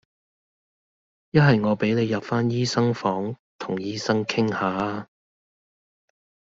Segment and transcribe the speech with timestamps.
[1.29, 5.07] 一係我俾你入返醫生房同醫生傾吓呀